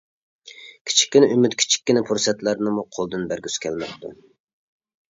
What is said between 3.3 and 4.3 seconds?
بەرگۈسى كەلمەپتۇ.